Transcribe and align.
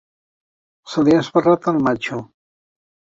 Se 0.93 1.03
li 1.07 1.13
ha 1.15 1.19
esbarrat 1.25 1.67
el 1.73 1.77
matxo. 1.89 2.19